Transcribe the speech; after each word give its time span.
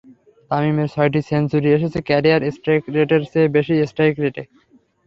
তামিমের 0.51 0.89
ছয়টি 0.93 1.19
সেঞ্চুরি 1.29 1.69
এসেছে 1.73 1.99
ক্যারিয়ার 2.07 2.41
স্ট্রাইক 2.55 2.83
রেটের 2.95 3.21
চেয়ে 3.31 3.53
বেশি 3.55 3.73
স্ট্রাইক 3.89 4.15
রেটে। 4.23 4.43